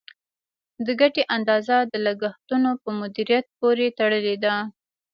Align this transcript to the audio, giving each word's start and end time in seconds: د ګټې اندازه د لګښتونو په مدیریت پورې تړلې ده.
د 0.85 0.87
ګټې 1.01 1.23
اندازه 1.35 1.77
د 1.91 1.93
لګښتونو 2.05 2.69
په 2.81 2.89
مدیریت 2.99 3.45
پورې 3.59 3.85
تړلې 3.99 4.35
ده. 4.43 4.55